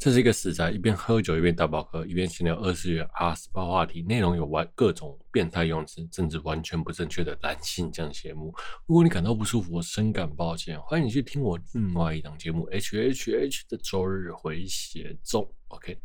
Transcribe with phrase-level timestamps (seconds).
[0.00, 8.46] 这是一个死宅，一边喝酒一边打宝盒，一边闲聊二次元啊十八话题，内容有完各种变态用词，甚至完全不正确的男性向节目。
[8.86, 10.80] 如果你感到不舒服，我深感抱歉。
[10.80, 15.46] 欢迎你去听我另外一档节目 H H H 的周日回血中。
[15.68, 15.98] OK，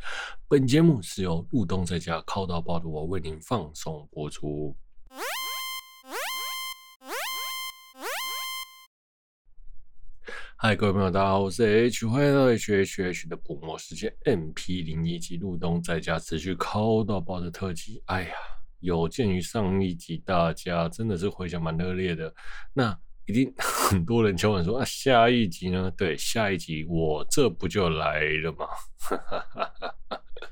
[0.49, 4.75] 本节目是由入冬在家靠到爆的我为您放送播出。
[10.57, 18.01] 嗨，各位朋友，大家好，我是 H，欢迎来到 H H H 的捕魔世界 MP 零一集，入冬在家持续抠到爆的特辑。
[18.05, 18.29] 哎呀，
[18.79, 22.33] 有鉴于上一集大家真的是回响蛮热烈的，
[22.71, 25.91] 那一定 很多人敲碗说啊，下一集呢？
[25.97, 28.65] 对，下一集我这不就来了吗？
[28.97, 29.94] 哈哈哈哈。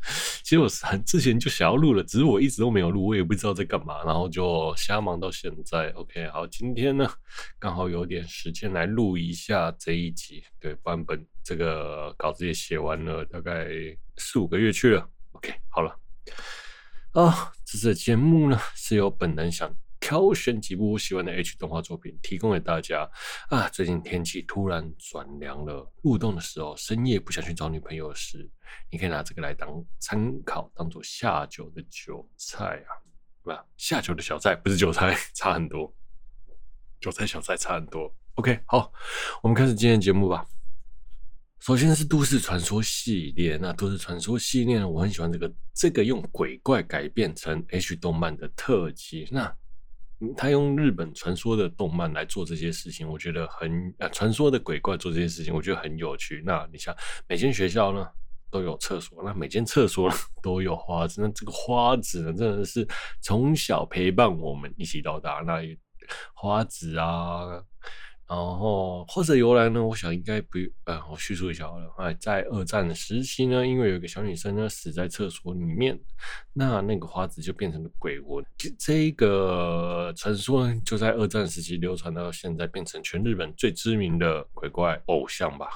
[0.43, 5.89] 其实我是很之前就想要录了，只是我一直都没有录，我也不知道在干嘛，然后就瞎忙到现在。
[5.91, 7.09] OK，好，今天呢
[7.57, 13.67] 刚好有点时间来录一下这一集，对，版本这个稿子也写完了，大概
[14.17, 15.09] 四五个月去了。
[15.31, 15.97] OK，好了，
[17.13, 19.73] 啊，这次节目呢是由本人想。
[20.03, 23.09] 挑选几部我喜欢的 H 动画作品，提供给大家
[23.47, 23.69] 啊！
[23.69, 28.51] 最近天气突然转凉了，入冬的时候，深夜不想去找女朋友时，
[28.91, 32.91] 你可以拿这个来当参考，当做下酒的韭菜啊，
[33.45, 35.95] 对吧，下酒的小菜不是韭菜，差很多，
[36.99, 38.13] 韭菜小菜差很多。
[38.33, 38.91] OK，好，
[39.41, 40.45] 我们开始今天的节目吧。
[41.61, 49.55] 首先是都市传说系列，那都市传说系列呢，我很喜欢这个这个用鬼怪改编成 H 动漫的特辑，那。
[50.35, 56.43] 他用日本传说的动漫来做这些事情，我觉得很呃，传说的鬼怪做这些事情，我觉得很有趣。
[56.45, 56.95] 那你想
[57.27, 58.07] 每间学校呢
[58.49, 60.09] 都有厕所，那每间厕所
[60.43, 62.87] 都有花子，那这个花子呢真的是
[63.21, 65.43] 从小陪伴我们一起到大。
[65.45, 65.61] 那
[66.33, 67.63] 花子啊。
[68.25, 69.85] 然后或者由来呢？
[69.85, 71.93] 我想应该不，呃，我叙述一下好了。
[71.97, 75.99] 哎，在二战的时期呢，因为有一个小女生呢死在厕所里面，
[76.53, 78.43] 那那个花子就变成了鬼魂。
[78.79, 85.67] 这个传说呢，就在二战时期流传到现在，变成全日本最知名的鬼怪偶像吧，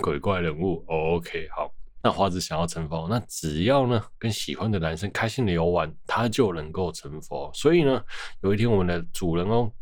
[0.00, 0.82] 鬼怪人物。
[0.88, 1.70] OK，好，
[2.02, 7.50] 那花子想要成佛，那只要呢跟喜欢的男生开心的游玩，他就能够成佛。
[7.54, 8.02] 所以呢，
[8.42, 9.72] 有一天我们的主人公。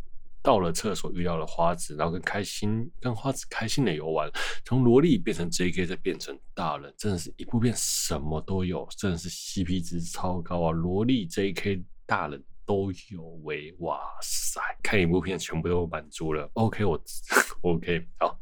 [0.42, 4.30] 到了厕所，遇到了花子，然后跟开心跟花子开心的游玩，
[4.64, 10.70] 从萝莉变成 JK，再变成大人，真的是一部片什么都有，真的是 CP 值超高啊！
[10.70, 16.48] 萝莉 JK 大人都有喂，哇塞，看一部片全部都满足了。
[16.54, 17.00] OK，我
[17.62, 18.38] OK 好，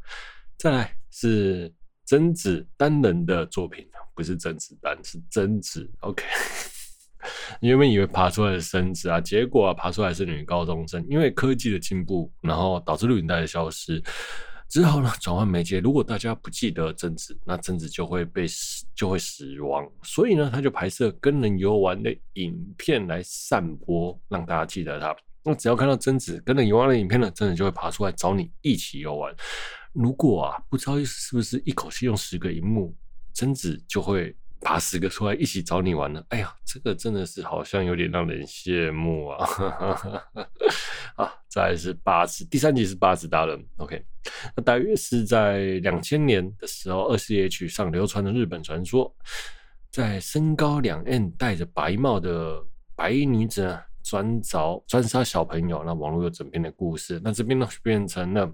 [0.57, 1.73] 再来是
[2.05, 5.89] 贞子单人的作品，不是甄子丹，是贞子。
[5.99, 6.23] OK。
[7.59, 11.05] 你原本以为爬出来的贞子啊，结果啊爬出来是女高中生。
[11.09, 14.01] 因为科技的进步，然后导致录影带的消失，
[14.69, 15.79] 之后呢转换媒介。
[15.79, 19.85] 如果大家不记得贞子，那贞子就会被死，就会死亡。
[20.01, 25.15] 所以呢，他就拍摄跟人游玩的影片来散播，让大家记得他。
[25.43, 29.35] 那只要看到贞子跟人游玩的影片呢，贞子就会爬出来找你一起游玩。
[29.91, 32.95] 如果啊不知道是不是一口气用十个荧幕，
[33.33, 34.33] 贞子就会。
[34.61, 36.23] 爬十个出来一起找你玩呢？
[36.29, 39.47] 哎呀，这个真的是好像有点让人羡慕啊！
[41.15, 43.65] 啊，再来是八子，第三集是八子大人。
[43.77, 44.03] OK，
[44.55, 49.13] 那大约是在两千年的时候，二 C H 上流传的日本传说，
[49.91, 52.61] 在身高两 M、戴着白帽的
[52.95, 55.83] 白衣女子呢，专找专杀小朋友。
[55.85, 58.53] 那网络有整篇的故事，那这边呢变成了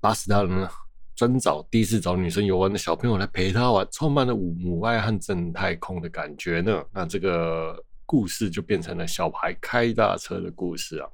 [0.00, 0.68] 八子大人呢。
[1.16, 6.84] 专找第一次找女生游玩的小朋友来陪他玩，充满了母爱和正太空的感觉呢。
[6.92, 11.08] 那这个故事就变成了小孩开大车的故事啊。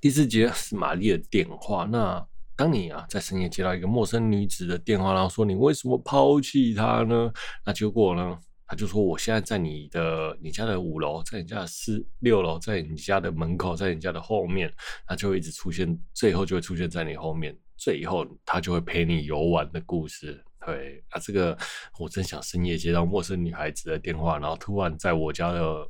[0.00, 1.84] 第四节是玛丽的电话。
[1.84, 2.22] 那
[2.54, 7.32] 当你啊在深夜接到一个陌生女子的电话，然后说你为什么抛弃她呢？
[7.64, 14.70] 那结果呢，他就说我现在在你的你家的五楼，在你家的四六楼，在你家的门口，在你家的后面，
[15.06, 17.56] 他就会一直出现，最后就会出现在你后面。
[17.80, 20.44] 最后，他就会陪你游玩的故事。
[20.66, 21.56] 对啊，这个
[21.98, 25.88] 我真想深夜接到陌生女孩子的电话，然后突然在我家的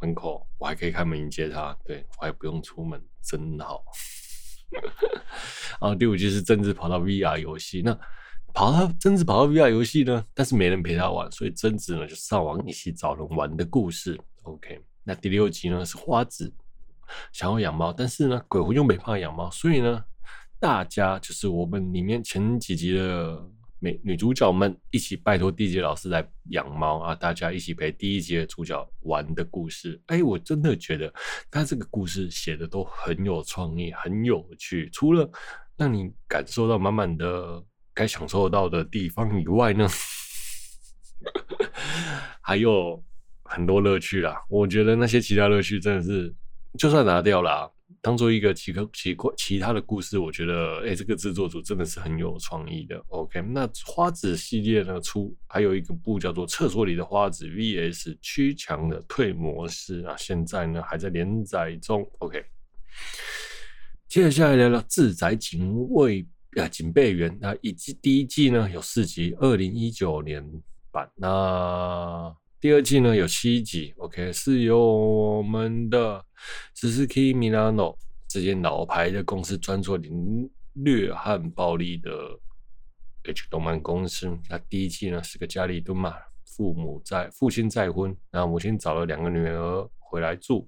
[0.00, 1.76] 门口，我还可以开门迎接她。
[1.84, 3.84] 对，我还不用出门，真好。
[5.78, 7.92] 然 后第五集是贞子跑到 VR 游戏，那
[8.54, 14.18] 跑到贞子跑到 VR 游戏呢，但是没人陪她玩，所以贞子呢就上网一起找人玩的故事。
[14.44, 16.50] OK，那第六集呢是花子
[17.30, 20.02] 想要养猫，但是呢鬼魂又没办法养猫，所以呢。
[20.58, 23.38] 大家就是我们里面前几集的
[23.78, 30.00] 美女主角们一起拜托第一集老师来养猫啊，大家一起陪第一集的主角玩的故事。
[30.06, 31.12] 哎，我真的觉得
[31.50, 34.88] 他这个故事写的都很有创意，很有趣。
[34.92, 35.30] 除了
[35.76, 37.62] 让你感受到满满的
[37.92, 39.86] 该享受到的地方以外呢，
[42.40, 43.04] 还有
[43.44, 44.42] 很多乐趣啦。
[44.48, 46.34] 我觉得那些其他乐趣真的是，
[46.78, 47.70] 就算拿掉了。
[48.02, 53.00] 当做一个奇个奇怪其他的故事，我觉得，哎、欸，这个制作组真的是很有创意的。
[53.08, 62.08] OK，那花子系列呢出还有一个部叫做《厕所里的花子 VS 屈强的退模式》啊，现在呢还在连载中。
[62.18, 62.44] OK，
[64.08, 66.22] 接下来聊聊《自宅警卫》
[66.62, 70.44] 啊，警备员啊，以及第一季呢有四集，二零一九年
[70.90, 71.10] 版。
[71.16, 76.24] 那第二季呢有七集，OK，是由我们的
[76.74, 82.10] Suzuki Milano 这间老牌的公司专做凌虐和暴力的
[83.24, 84.36] H 动漫公司。
[84.48, 86.14] 那第一季呢是个家里蹲嘛，
[86.46, 90.66] 父母在，父亲再婚，然后母亲找了两个女儿回来住。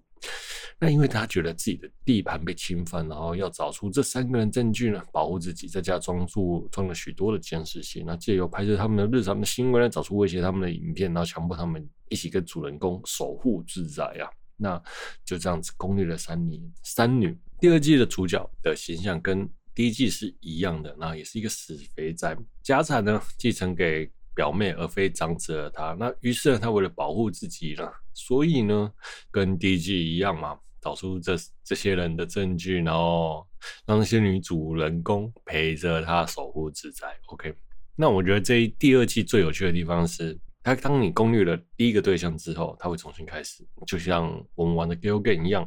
[0.81, 14.31] 那因为他觉得自己的地盘被侵犯，然后要找出这三个人证据呢，保护自己，在家装住装了许多的监视器，那借由拍摄他们的日常的行为来找出威胁他们的影片，然后强迫他们一起跟主人公守护自宅啊。
[14.61, 14.81] 那
[15.25, 17.37] 就这样子攻略了三年三女。
[17.61, 25.97] 第二季的主角的形象跟第一季是一样的，那也是一个死肥宅，家产呢继承给表妹而非长子的他。
[25.99, 27.88] 那于是呢，他为了保护自己呢，
[28.19, 28.93] 所以呢，
[29.31, 30.59] 跟第一季一样嘛。
[30.81, 31.35] 找出这
[31.65, 33.44] 这些人的证据，然后
[33.85, 37.09] 让那些女主人公陪着他守护自在。
[37.26, 37.53] OK，
[37.97, 45.67] 那我觉得这一第二季最有趣的地方是，他当你攻略了第一个对象之后，他会重新开始，就像我们玩的《Galgame》一样。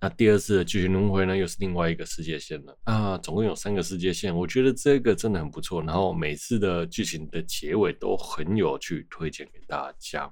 [0.00, 3.16] 那第二次的剧情轮回呢，又是另外一个世界线了啊！
[3.18, 5.80] 总共有三个世界线，我觉得这个真的很不错。
[5.82, 10.28] 然后每次的剧情的结尾都很有趣，推荐给大家。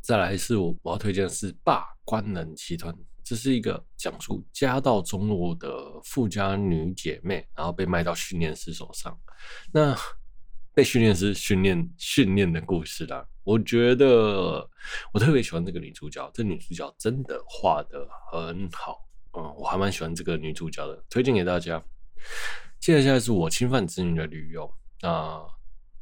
[0.00, 2.92] 再来是我我要推荐的是《霸官能集团》，
[3.22, 5.68] 这是一个讲述家道中落的
[6.02, 9.16] 富家女姐妹，然后被卖到训练师手上，
[9.72, 9.96] 那
[10.74, 13.24] 被训练师训练训练的故事啦。
[13.44, 14.68] 我觉得
[15.12, 19.06] 我特别喜欢这个女主角，这女主角真的画得很好，
[19.38, 21.80] 嗯，我还蛮喜欢这个女主角的，推荐给大家。
[22.80, 24.68] 接下来是我侵犯子女的女友，
[25.00, 25.40] 那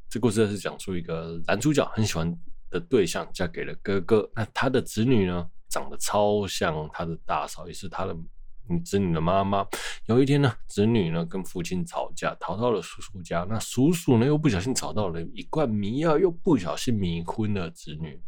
[0.08, 2.34] 这故事是讲述一个男主角很喜欢。
[2.70, 8.16] 的对象嫁给了哥哥，那他的子女呢，长得超像他的大嫂，也是他的
[8.84, 9.66] 子女的妈妈。
[10.06, 13.46] 有一天呢，子女呢跟父亲吵架，逃到了叔叔家。
[13.48, 18.20] 那叔叔呢又不小心找到了一罐迷药，又不小心迷昏了子女。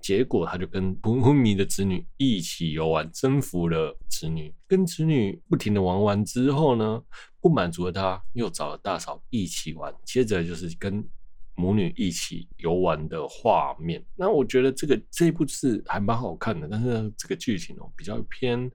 [0.00, 4.54] 结果他就跟昏迷的子女一起游玩，征服了子女。
[4.66, 7.02] 跟子女不停的玩完之后呢，
[7.40, 9.94] 不满足的他又找了大嫂一起玩。
[10.04, 11.06] 接着就是跟。
[11.54, 18.70] 母女一起游玩的画面，那我觉得这个这部是还蛮好看的，但是，这个剧情哦比较偏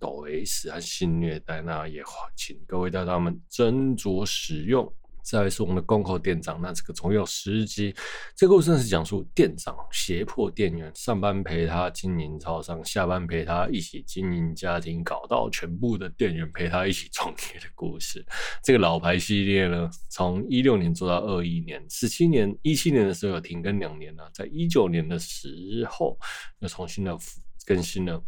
[0.00, 2.02] 抖 S 和性虐待，那也
[2.34, 4.92] 请各位大大们斟酌使用。
[5.22, 7.94] 再来是我们的宫口店长，那这个总有十集。
[8.36, 18.24] 这个故事是讲述店长胁迫店员上班陪他经营超商，下班陪他一起经营家庭，搞到全部的店员陪他一起创业的故事。
[18.62, 26.18] 这个老牌系列呢，从一六年做到二一年，十七年一七年的时候有停更两年了，在一九年的时候
[26.58, 27.16] 又重新的
[27.64, 28.22] 更新了。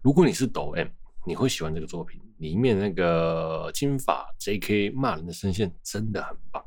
[0.00, 0.86] 如果你是抖 M，
[1.26, 2.20] 你会喜欢这个作品。
[2.40, 4.90] 里面那个金发 J.K.
[4.90, 6.64] 骂人的声线真的很棒，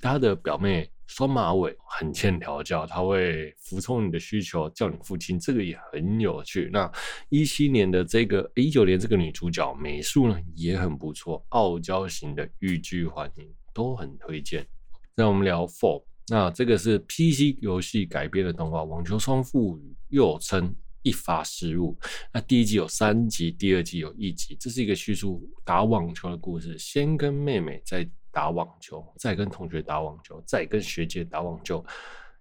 [0.00, 6.68] 他的表妹双马尾很欠调教，他会服从你的需求叫你父亲，这个也很有趣。
[6.72, 6.90] 那
[7.28, 14.66] 一七年的这个一九年这个女主角美术呢也很不错，傲娇型的欲拒还迎都很推荐。
[15.14, 20.74] 那我们聊 Four，那这个是 PC 游戏改编的动画《网球双父语》，又称。
[21.02, 21.98] 一发失误。
[22.32, 24.56] 那第一季有三集，第二季有一集。
[24.60, 26.78] 这是一个叙述打网球的故事。
[26.78, 31.84] 先跟妹妹在打网球，再跟同学打网球，再跟学姐打网球。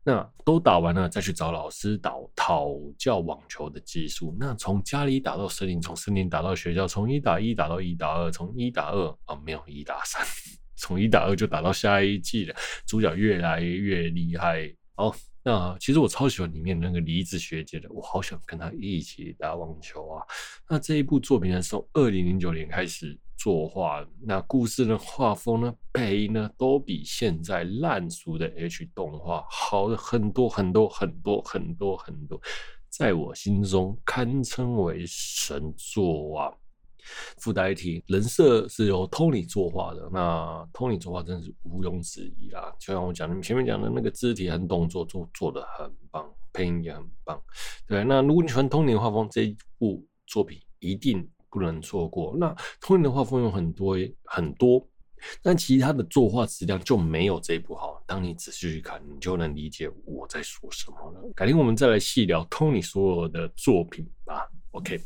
[0.03, 4.36] 那都打完了，再去找老师导讨教网球的技术。
[4.39, 10.25] 那从家里打到森林，从森林打到学校，从一打一打到一打二，从一打二啊，没有一打三，
[10.75, 12.56] 从一打二就打到下一季了。
[12.88, 15.15] 主角越来越厉害哦。
[15.43, 20.24] 那其实我超喜欢里面那个梨子学姐的，我好想跟她一起打网球啊！
[20.70, 32.39] 那这一部作品呢，从二零零九年开始作画，那故事的、画风呢、配音呢，都比现在烂俗的 H 动画好了很多很多很多很多很多，
[32.88, 36.53] 在我心中堪称为神作啊！
[37.38, 40.10] 附带一提，人设是由 Tony 作画的。
[40.12, 47.41] 那 Tony 作画真的是毋庸置疑啦，就像我讲的，前面讲的那个肢体和动作做做得很棒，配音也很棒。
[47.88, 52.36] 对，那如果你喜欢 Tony 的画风，这一部作品一定不能错过。
[52.38, 54.88] 那 Tony 的画风有很多很多，
[55.41, 58.01] 但其他的作画质量就没有这一部好。
[58.08, 61.22] 当你仔细去看，你就能理解我在说什么了。
[61.34, 64.50] 改天我们再来细聊 Tony 所有的作品吧。
[64.72, 65.01] OK，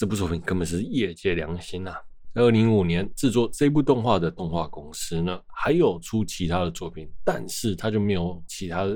[0.00, 1.94] 这部作品根本是业界良心啊！
[2.34, 8.86] 在二零一五年制作这部动画的动画公司呢，还有出其他的作品，但是他就没有其他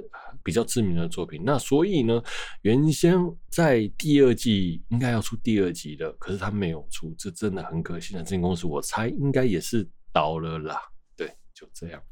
[0.43, 1.43] 比较知名的作品。
[1.45, 2.23] 那所以呢，
[2.63, 3.19] 原先
[3.51, 8.15] 在第二季应该要出第二集的，可是他没有出，这真的很可惜。
[8.15, 9.87] 那这间公司我猜应该也是。
[10.11, 10.81] 倒了啦，
[11.19, 12.03] 对，就这样。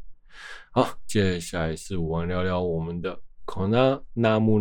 [0.70, 4.60] 好，接下来是我们聊聊我们的《Kona Namune》，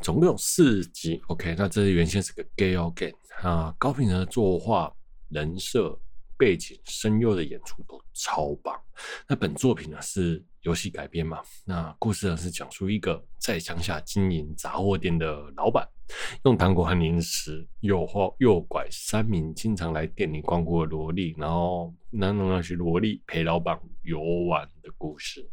[0.00, 1.20] 总共有四集。
[1.28, 4.94] OK，那这原先是个 Gale Game 啊，高品质的作画、
[5.28, 5.98] 人设、
[6.36, 8.78] 背景、声优的演出都超棒。
[9.26, 11.42] 那本作品呢是游戏改编嘛？
[11.64, 15.88] 那故事呢是讲述一个在乡下经营杂货店的老板。
[16.44, 25.50] 用糖果和零食诱惑诱拐三名经常来店里光顾的萝莉，然后让那些萝莉陪老板游玩的故事。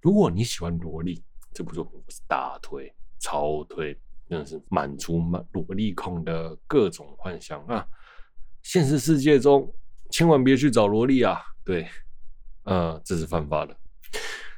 [0.00, 1.20] 如果你喜欢萝莉，
[1.52, 3.96] 这部作品我是大推、超推，
[4.28, 7.86] 真的是满足满萝莉控的各种幻想啊！
[8.62, 9.72] 现实世界中
[10.10, 11.40] 千万别去找萝莉啊！
[11.64, 11.86] 对，
[12.64, 13.76] 呃，这是犯法的。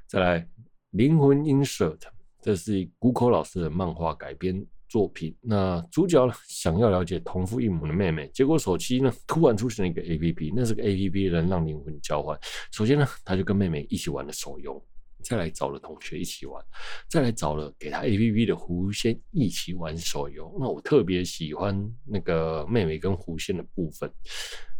[0.07, 0.41] 再来，
[0.91, 1.99] 《灵魂 Insert》，
[2.41, 4.67] 这是谷口老师的漫画改编。
[4.91, 12.41] 作品，那主角呢，想要了解同父异母的妹妹，结果手机呢突然出现了一个 A P P，那是个 A P P 能让灵魂交换。
[12.73, 14.83] 首先呢，他就跟妹妹一起玩了手游，
[15.23, 16.65] 再来找了同学一起玩，
[17.09, 20.57] 再来找了给他 A P P 的狐仙一起玩手游。
[20.59, 24.11] 那我特别喜欢那个妹妹跟狐仙的部分。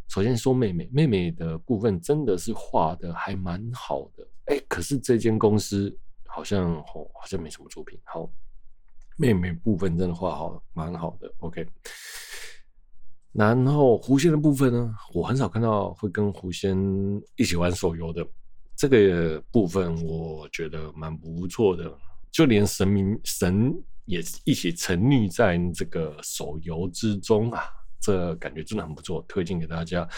[0.09, 5.95] 首先说妹妹，妹妹的部分真的是画的还蛮好的，哎、可是这间公司
[6.27, 8.31] 好像哦好像没什么作品，好。
[9.21, 11.29] 妹妹部分真的画好，蛮好的。
[11.39, 11.67] OK，
[13.33, 16.79] 然后狐仙的部分呢，我很少看到会跟狐仙
[17.35, 18.25] 一起玩手游的。
[18.79, 21.93] 这个部分我觉得蛮不错的，
[22.31, 27.65] 就连神明神也一起沉溺在这个手游之中啊，
[28.01, 30.09] 这感觉真的很不错，推荐给大家。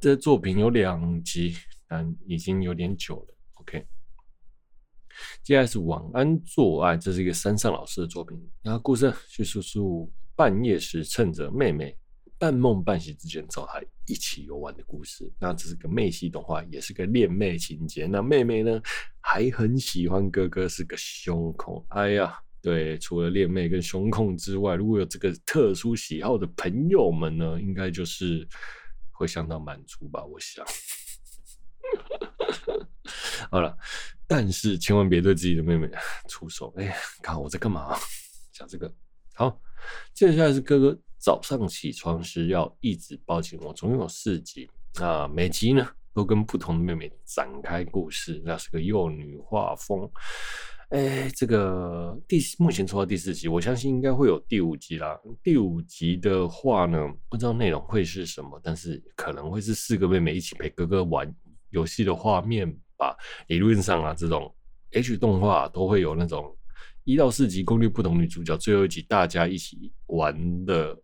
[0.00, 1.54] 这作品有两集，
[1.86, 3.36] 但已经有点久了。
[3.60, 3.86] OK。
[5.44, 8.36] 接下来是晚安做爱，这是一个山上老师的作品。
[8.62, 11.96] 然后故事叙述述半夜时趁着妹妹
[12.42, 15.32] 半梦半醒之间找他一起游玩的故事。
[15.38, 18.08] 那这是个妹系动画，也是个恋妹情节。
[18.08, 18.82] 那妹妹呢
[19.20, 21.86] 还很喜欢哥哥，是个胸控。
[21.90, 28.44] 哎呀，对，除了恋妹跟胸控之外，如果有这个特殊喜好的朋友们呢，应该就是
[29.12, 30.24] 会相当满足吧？
[30.24, 30.66] 我想。
[33.52, 33.78] 好了。
[34.26, 35.88] 但是千万别对自己的妹妹
[36.26, 36.74] 出手！
[36.76, 37.96] 哎呀，看我在干嘛？
[38.50, 38.92] 讲这个
[39.32, 39.62] 好。
[40.12, 44.68] 接下来是哥哥早上起床时要一直抱紧我，总共有四集
[45.00, 50.10] 啊，每集呢都跟不同的妹妹展开故事，那是个幼女画风。
[50.88, 55.16] 哎，这个第目前出到第四集，我相信应该会有第五集啦。
[55.44, 56.98] 第五集的话呢，
[57.30, 61.32] 不知道内容会是什么，但是可能会是四个妹妹一起陪哥哥玩
[61.70, 63.16] 游戏的画面吧。
[63.46, 64.52] 理论上啊，这种
[64.90, 66.54] H 动画都会有那种
[67.04, 70.94] 一到四集攻略不同女主角，最后一集大家一起玩的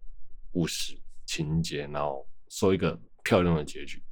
[0.52, 4.02] 故事情节，然后收一个漂亮的结局，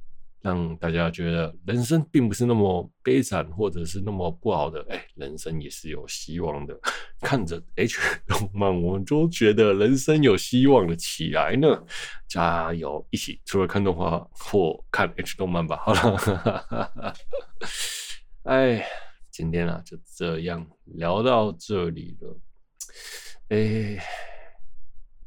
[0.41, 4.85] 让大家觉得人生并不是那么悲惨，或者是那么不好的。
[4.89, 6.79] 哎，人生也是有希望的。
[7.21, 11.67] 看着 H 动漫，我们都觉得人生有希望的起来呢。
[12.27, 15.77] 加油，一起除了看动画或看 H 动漫吧。
[15.77, 17.13] 好了。
[18.43, 18.85] 哎，
[19.31, 22.39] 今天啊就这样聊到这里了。
[23.49, 23.97] 哎，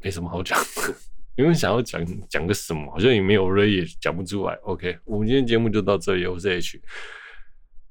[0.02, 0.94] 没什么好讲的，
[1.36, 4.54] 因为想要讲讲个什么，好像也没有人也讲不出来。
[4.62, 6.80] OK，我们今天节目就到这里，我是 H。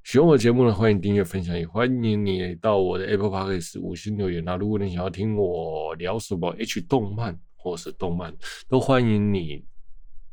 [0.02, 4.44] 喜欢我节目呢，欢迎订阅分享，也欢迎你到我的 Apple Podcast 五星留言。
[4.44, 8.34] 那如果你想要听我聊什么 H 动漫或是动漫，
[8.68, 9.64] 都欢迎你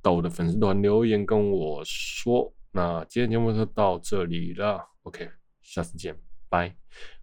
[0.02, 2.52] 到我的粉丝团留言跟我说。
[2.72, 5.30] 那今天节目就到这里了，OK，
[5.62, 6.18] 下次见，
[6.50, 6.76] 拜。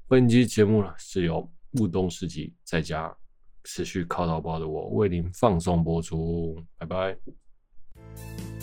[0.06, 3.16] 本期节目呢是由雾东世纪在家
[3.64, 8.53] 持续靠到爆的我为您放送播出，拜拜。